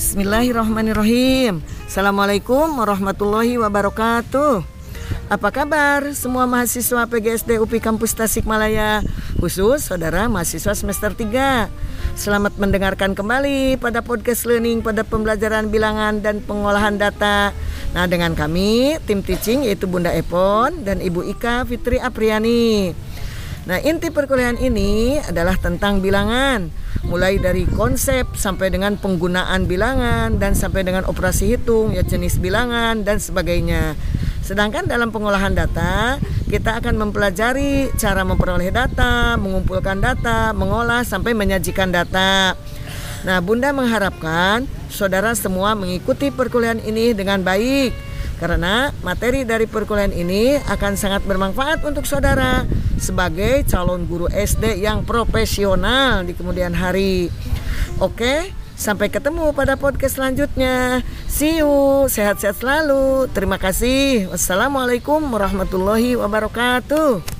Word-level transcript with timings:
Bismillahirrahmanirrahim. 0.00 1.60
Assalamualaikum 1.84 2.72
warahmatullahi 2.72 3.60
wabarakatuh. 3.60 4.64
Apa 5.28 5.52
kabar 5.52 6.16
semua 6.16 6.48
mahasiswa 6.48 7.04
PGSD 7.04 7.60
UPI 7.60 7.84
Kampus 7.84 8.16
Tasikmalaya, 8.16 9.04
khusus 9.36 9.84
saudara 9.84 10.24
mahasiswa 10.32 10.72
semester 10.72 11.12
3. 11.12 11.68
Selamat 12.16 12.56
mendengarkan 12.56 13.12
kembali 13.12 13.76
pada 13.76 14.00
podcast 14.00 14.48
learning 14.48 14.80
pada 14.80 15.04
pembelajaran 15.04 15.68
bilangan 15.68 16.24
dan 16.24 16.40
pengolahan 16.48 16.96
data. 16.96 17.52
Nah, 17.92 18.08
dengan 18.08 18.32
kami 18.32 18.96
tim 19.04 19.20
teaching 19.20 19.68
yaitu 19.68 19.84
Bunda 19.84 20.16
Epon 20.16 20.80
dan 20.80 21.04
Ibu 21.04 21.28
Ika 21.28 21.68
Fitri 21.68 22.00
Apriani. 22.00 22.96
Nah, 23.68 23.76
inti 23.84 24.08
perkuliahan 24.08 24.56
ini 24.64 25.20
adalah 25.20 25.60
tentang 25.60 26.00
bilangan, 26.00 26.72
mulai 27.10 27.42
dari 27.42 27.66
konsep 27.66 28.38
sampai 28.38 28.70
dengan 28.70 28.94
penggunaan 28.94 29.66
bilangan 29.66 30.38
dan 30.38 30.54
sampai 30.54 30.86
dengan 30.86 31.02
operasi 31.10 31.58
hitung, 31.58 31.90
ya 31.90 32.06
jenis 32.06 32.38
bilangan 32.38 33.02
dan 33.02 33.18
sebagainya. 33.18 33.98
Sedangkan 34.46 34.86
dalam 34.86 35.10
pengolahan 35.10 35.50
data, 35.50 36.22
kita 36.46 36.78
akan 36.78 37.02
mempelajari 37.02 37.90
cara 37.98 38.22
memperoleh 38.22 38.70
data, 38.70 39.34
mengumpulkan 39.34 39.98
data, 39.98 40.54
mengolah 40.54 41.02
sampai 41.02 41.34
menyajikan 41.34 41.90
data. 41.90 42.54
Nah, 43.26 43.38
Bunda 43.42 43.74
mengharapkan 43.74 44.64
saudara 44.88 45.34
semua 45.34 45.74
mengikuti 45.74 46.30
perkuliahan 46.30 46.80
ini 46.86 47.12
dengan 47.12 47.42
baik 47.42 48.09
karena 48.40 48.88
materi 49.04 49.44
dari 49.44 49.68
perkuliahan 49.68 50.16
ini 50.16 50.56
akan 50.56 50.96
sangat 50.96 51.20
bermanfaat 51.28 51.84
untuk 51.84 52.08
saudara 52.08 52.64
sebagai 52.96 53.68
calon 53.68 54.08
guru 54.08 54.32
SD 54.32 54.80
yang 54.80 55.04
profesional 55.04 56.24
di 56.24 56.32
kemudian 56.32 56.72
hari. 56.72 57.28
Oke, 58.00 58.48
sampai 58.80 59.12
ketemu 59.12 59.52
pada 59.52 59.76
podcast 59.76 60.16
selanjutnya. 60.16 61.04
See 61.28 61.60
you, 61.60 62.08
sehat-sehat 62.08 62.64
selalu. 62.64 63.28
Terima 63.36 63.60
kasih. 63.60 64.32
Wassalamualaikum 64.32 65.20
warahmatullahi 65.20 66.16
wabarakatuh. 66.16 67.39